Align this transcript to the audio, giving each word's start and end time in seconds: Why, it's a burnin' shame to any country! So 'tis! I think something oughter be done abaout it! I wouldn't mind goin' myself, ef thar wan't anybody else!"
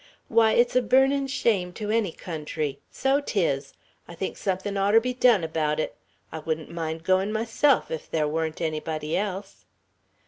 Why, 0.29 0.53
it's 0.53 0.75
a 0.75 0.81
burnin' 0.81 1.27
shame 1.27 1.73
to 1.73 1.91
any 1.91 2.11
country! 2.11 2.79
So 2.89 3.21
'tis! 3.23 3.73
I 4.07 4.15
think 4.15 4.35
something 4.35 4.75
oughter 4.75 4.99
be 4.99 5.13
done 5.13 5.43
abaout 5.43 5.77
it! 5.79 5.95
I 6.31 6.39
wouldn't 6.39 6.71
mind 6.71 7.03
goin' 7.03 7.31
myself, 7.31 7.91
ef 7.91 8.05
thar 8.05 8.27
wan't 8.27 8.61
anybody 8.61 9.15
else!" 9.15 9.63